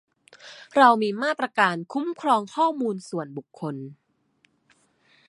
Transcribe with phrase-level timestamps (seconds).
[0.75, 3.75] เรามีมาตราการคุ้มครองข้อมูลส่วนบุคคล